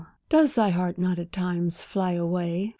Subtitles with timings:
[0.29, 2.69] does thy heart not at times fly away?